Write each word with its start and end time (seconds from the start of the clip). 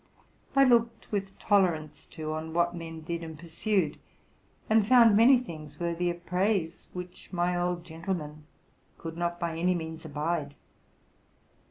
I 0.55 0.63
looked 0.63 1.11
with 1.11 1.37
tolerance, 1.37 2.07
too, 2.07 2.33
on 2.33 2.55
what 2.55 2.75
men 2.75 3.01
did 3.01 3.21
and 3.21 3.37
pursued, 3.37 3.99
and 4.67 4.87
found 4.87 5.15
many 5.15 5.37
things 5.37 5.79
worthy 5.79 6.09
of 6.09 6.25
praise 6.25 6.87
which 6.91 7.29
my 7.31 7.55
old 7.55 7.83
gentle 7.83 8.15
man 8.15 8.45
could 8.97 9.15
not 9.15 9.39
by 9.39 9.55
any 9.55 9.75
means 9.75 10.03
abide. 10.03 10.55